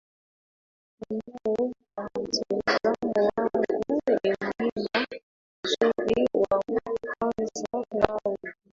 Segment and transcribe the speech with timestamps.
[1.09, 4.71] ambao kwa mtizamo wangu ni Mlima
[5.65, 8.37] mzuri wa kuanza nao